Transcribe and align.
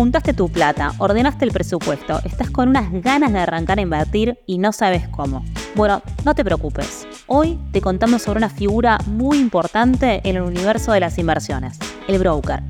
Juntaste 0.00 0.32
tu 0.32 0.48
plata, 0.48 0.94
ordenaste 0.96 1.44
el 1.44 1.50
presupuesto, 1.50 2.22
estás 2.24 2.48
con 2.48 2.70
unas 2.70 2.90
ganas 2.90 3.34
de 3.34 3.38
arrancar 3.40 3.78
a 3.78 3.82
invertir 3.82 4.38
y 4.46 4.56
no 4.56 4.72
sabes 4.72 5.06
cómo. 5.08 5.44
Bueno, 5.74 6.00
no 6.24 6.34
te 6.34 6.42
preocupes. 6.42 7.06
Hoy 7.26 7.58
te 7.70 7.82
contamos 7.82 8.22
sobre 8.22 8.38
una 8.38 8.48
figura 8.48 8.96
muy 9.04 9.36
importante 9.36 10.22
en 10.24 10.36
el 10.36 10.42
universo 10.42 10.92
de 10.92 11.00
las 11.00 11.18
inversiones, 11.18 11.78
el 12.08 12.18
broker. 12.18 12.62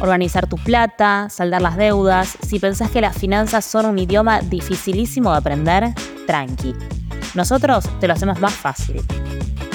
Organizar 0.00 0.48
tu 0.48 0.56
plata, 0.56 1.28
saldar 1.30 1.62
las 1.62 1.76
deudas, 1.76 2.36
si 2.42 2.58
pensás 2.58 2.90
que 2.90 3.00
las 3.00 3.16
finanzas 3.16 3.64
son 3.64 3.86
un 3.86 4.00
idioma 4.00 4.40
dificilísimo 4.40 5.30
de 5.30 5.38
aprender, 5.38 5.94
tranqui. 6.26 6.74
Nosotros 7.36 7.84
te 8.00 8.08
lo 8.08 8.14
hacemos 8.14 8.40
más 8.40 8.54
fácil. 8.54 9.02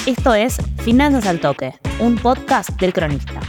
Esto 0.06 0.34
es 0.34 0.58
Finanzas 0.80 1.26
al 1.26 1.40
Toque, 1.40 1.74
un 2.02 2.18
podcast 2.18 2.72
del 2.82 2.92
cronista. 2.92 3.40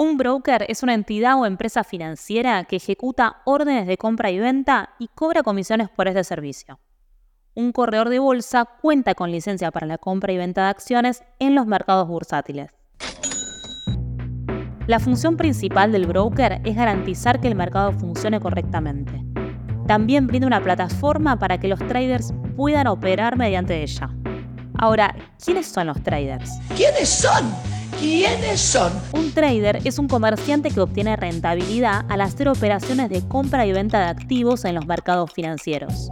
Un 0.00 0.16
broker 0.16 0.64
es 0.68 0.84
una 0.84 0.94
entidad 0.94 1.40
o 1.40 1.44
empresa 1.44 1.82
financiera 1.82 2.62
que 2.62 2.76
ejecuta 2.76 3.42
órdenes 3.44 3.88
de 3.88 3.96
compra 3.96 4.30
y 4.30 4.38
venta 4.38 4.90
y 5.00 5.08
cobra 5.08 5.42
comisiones 5.42 5.88
por 5.88 6.06
este 6.06 6.22
servicio. 6.22 6.78
Un 7.54 7.72
corredor 7.72 8.08
de 8.08 8.20
bolsa 8.20 8.64
cuenta 8.80 9.16
con 9.16 9.32
licencia 9.32 9.72
para 9.72 9.88
la 9.88 9.98
compra 9.98 10.32
y 10.32 10.36
venta 10.36 10.62
de 10.62 10.68
acciones 10.68 11.24
en 11.40 11.56
los 11.56 11.66
mercados 11.66 12.06
bursátiles. 12.06 12.70
La 14.86 15.00
función 15.00 15.36
principal 15.36 15.90
del 15.90 16.06
broker 16.06 16.60
es 16.64 16.76
garantizar 16.76 17.40
que 17.40 17.48
el 17.48 17.56
mercado 17.56 17.90
funcione 17.90 18.38
correctamente. 18.38 19.20
También 19.88 20.28
brinda 20.28 20.46
una 20.46 20.62
plataforma 20.62 21.40
para 21.40 21.58
que 21.58 21.66
los 21.66 21.80
traders 21.88 22.32
puedan 22.56 22.86
operar 22.86 23.36
mediante 23.36 23.82
ella. 23.82 24.10
Ahora, 24.78 25.12
¿quiénes 25.44 25.66
son 25.66 25.88
los 25.88 26.00
traders? 26.04 26.52
¿Quiénes 26.76 27.08
son? 27.08 27.77
¿Quiénes 27.98 28.60
son? 28.60 28.92
Un 29.12 29.32
trader 29.32 29.80
es 29.84 29.98
un 29.98 30.08
comerciante 30.08 30.70
que 30.70 30.80
obtiene 30.80 31.16
rentabilidad 31.16 32.04
al 32.08 32.20
hacer 32.20 32.48
operaciones 32.48 33.10
de 33.10 33.26
compra 33.26 33.66
y 33.66 33.72
venta 33.72 33.98
de 33.98 34.06
activos 34.06 34.64
en 34.64 34.74
los 34.74 34.86
mercados 34.86 35.32
financieros. 35.32 36.10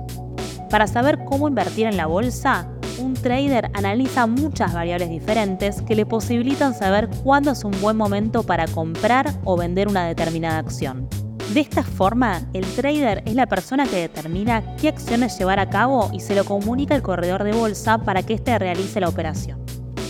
Para 0.70 0.86
saber 0.86 1.18
cómo 1.24 1.48
invertir 1.48 1.86
en 1.86 1.96
la 1.96 2.06
bolsa, 2.06 2.68
un 2.98 3.14
trader 3.14 3.70
analiza 3.74 4.26
muchas 4.26 4.72
variables 4.72 5.10
diferentes 5.10 5.82
que 5.82 5.94
le 5.94 6.06
posibilitan 6.06 6.74
saber 6.74 7.08
cuándo 7.22 7.52
es 7.52 7.62
un 7.62 7.78
buen 7.80 7.96
momento 7.96 8.42
para 8.42 8.66
comprar 8.66 9.32
o 9.44 9.56
vender 9.56 9.86
una 9.88 10.06
determinada 10.06 10.58
acción. 10.58 11.08
De 11.52 11.60
esta 11.60 11.82
forma, 11.84 12.42
el 12.52 12.64
trader 12.64 13.22
es 13.24 13.34
la 13.34 13.46
persona 13.46 13.86
que 13.86 13.96
determina 13.96 14.76
qué 14.76 14.88
acciones 14.88 15.38
llevar 15.38 15.60
a 15.60 15.70
cabo 15.70 16.10
y 16.12 16.20
se 16.20 16.34
lo 16.34 16.44
comunica 16.44 16.94
al 16.94 17.02
corredor 17.02 17.44
de 17.44 17.52
bolsa 17.52 17.98
para 17.98 18.22
que 18.22 18.34
éste 18.34 18.58
realice 18.58 19.00
la 19.00 19.08
operación. 19.08 19.65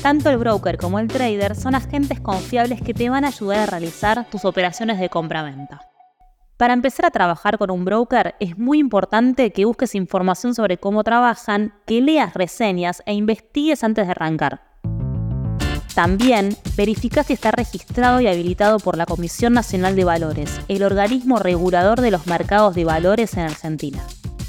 Tanto 0.06 0.30
el 0.30 0.38
broker 0.38 0.78
como 0.78 1.00
el 1.00 1.08
trader 1.08 1.56
son 1.56 1.74
agentes 1.74 2.20
confiables 2.20 2.80
que 2.80 2.94
te 2.94 3.10
van 3.10 3.24
a 3.24 3.26
ayudar 3.26 3.58
a 3.58 3.66
realizar 3.66 4.24
tus 4.30 4.44
operaciones 4.44 5.00
de 5.00 5.08
compra-venta. 5.08 5.80
Para 6.56 6.74
empezar 6.74 7.06
a 7.06 7.10
trabajar 7.10 7.58
con 7.58 7.72
un 7.72 7.84
broker 7.84 8.36
es 8.38 8.56
muy 8.56 8.78
importante 8.78 9.50
que 9.50 9.64
busques 9.64 9.96
información 9.96 10.54
sobre 10.54 10.78
cómo 10.78 11.02
trabajan, 11.02 11.74
que 11.86 12.00
leas 12.00 12.34
reseñas 12.34 13.02
e 13.04 13.14
investigues 13.14 13.82
antes 13.82 14.06
de 14.06 14.12
arrancar. 14.12 14.60
También 15.96 16.50
verifica 16.77 17.24
si 17.24 17.32
está 17.32 17.50
registrado 17.50 18.20
y 18.20 18.28
habilitado 18.28 18.78
por 18.78 18.96
la 18.96 19.06
Comisión 19.06 19.54
Nacional 19.54 19.96
de 19.96 20.04
Valores, 20.04 20.60
el 20.68 20.84
organismo 20.84 21.40
regulador 21.40 22.00
de 22.00 22.12
los 22.12 22.28
mercados 22.28 22.77
de 22.77 22.84
valores 22.84 23.34
en 23.34 23.40
Argentina. 23.40 24.04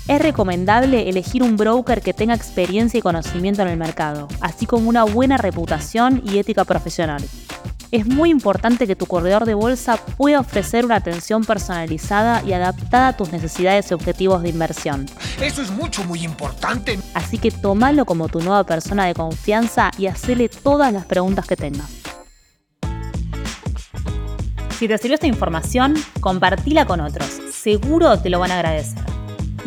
Es 0.07 0.21
recomendable 0.21 1.09
elegir 1.09 1.43
un 1.43 1.57
broker 1.57 2.01
que 2.01 2.13
tenga 2.13 2.33
experiencia 2.33 2.97
y 2.97 3.01
conocimiento 3.01 3.61
en 3.61 3.67
el 3.67 3.75
mercado, 3.75 4.29
así 4.39 4.65
como 4.65 4.87
una 4.87 5.03
buena 5.03 5.35
reputación 5.35 6.21
y 6.25 6.37
ética 6.37 6.63
profesional. 6.63 7.21
Es 7.91 8.07
muy 8.07 8.29
importante 8.29 8.87
que 8.87 8.95
tu 8.95 9.05
corredor 9.05 9.43
de 9.43 9.53
bolsa 9.53 9.97
pueda 9.97 10.39
ofrecer 10.39 10.85
una 10.85 10.95
atención 10.95 11.43
personalizada 11.43 12.41
y 12.45 12.53
adaptada 12.53 13.09
a 13.09 13.17
tus 13.17 13.33
necesidades 13.33 13.91
y 13.91 13.95
objetivos 13.95 14.41
de 14.43 14.49
inversión. 14.49 15.07
Eso 15.41 15.61
es 15.61 15.71
mucho, 15.71 16.05
muy 16.05 16.23
importante. 16.23 16.97
Así 17.13 17.37
que 17.37 17.51
tómalo 17.51 18.05
como 18.05 18.29
tu 18.29 18.39
nueva 18.39 18.63
persona 18.63 19.05
de 19.05 19.13
confianza 19.13 19.91
y 19.97 20.07
hacele 20.07 20.47
todas 20.47 20.93
las 20.93 21.05
preguntas 21.05 21.45
que 21.47 21.57
tengas. 21.57 21.89
Si 24.79 24.87
te 24.87 24.97
sirvió 24.97 25.15
esta 25.15 25.27
información, 25.27 25.95
compartila 26.21 26.85
con 26.85 27.01
otros. 27.01 27.27
Seguro 27.51 28.19
te 28.19 28.29
lo 28.29 28.39
van 28.39 28.51
a 28.51 28.55
agradecer 28.55 29.06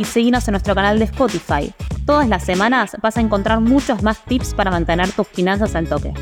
y 0.00 0.04
seguinos 0.06 0.48
en 0.48 0.52
nuestro 0.52 0.74
canal 0.74 0.98
de 0.98 1.04
Spotify. 1.04 1.74
Todas 2.06 2.26
las 2.26 2.42
semanas 2.42 2.96
vas 3.02 3.18
a 3.18 3.20
encontrar 3.20 3.60
muchos 3.60 4.02
más 4.02 4.24
tips 4.24 4.54
para 4.54 4.70
mantener 4.70 5.12
tus 5.12 5.28
finanzas 5.28 5.74
al 5.74 5.86
toque. 5.88 6.14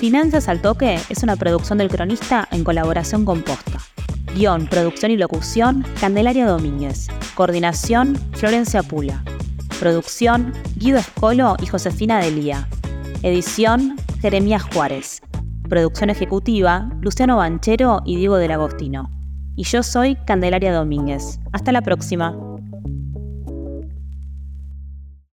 Finanzas 0.00 0.48
al 0.48 0.60
Toque 0.60 0.98
es 1.08 1.22
una 1.24 1.34
producción 1.34 1.78
del 1.78 1.88
cronista 1.88 2.46
en 2.52 2.62
colaboración 2.62 3.24
con 3.24 3.42
Posta. 3.42 3.80
Guión, 4.34 4.66
producción 4.66 5.10
y 5.10 5.16
locución, 5.16 5.84
Candelaria 6.00 6.46
Domínguez. 6.46 7.08
Coordinación, 7.34 8.16
Florencia 8.32 8.84
Pula. 8.84 9.24
Producción, 9.80 10.52
Guido 10.76 10.98
Escolo 10.98 11.56
y 11.60 11.66
Josefina 11.66 12.20
Delía. 12.20 12.68
Edición, 13.22 13.96
Jeremías 14.20 14.62
Juárez. 14.62 15.20
Producción 15.68 16.10
ejecutiva, 16.10 16.90
Luciano 17.00 17.38
Banchero 17.38 18.02
y 18.04 18.16
Diego 18.16 18.36
del 18.36 18.52
Agostino 18.52 19.17
y 19.58 19.64
yo 19.64 19.82
soy 19.82 20.14
Candelaria 20.14 20.72
Domínguez. 20.72 21.40
Hasta 21.52 21.72
la 21.72 21.82
próxima. 21.82 22.57